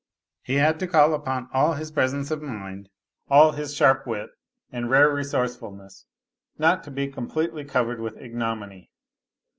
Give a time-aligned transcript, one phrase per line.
[0.41, 2.89] He had to call upon all his presence of mind,
[3.29, 4.31] all liis sharp wit
[4.71, 6.07] and rare resourcefulness
[6.57, 8.89] not to be com plot'ly eov< red with ignominy.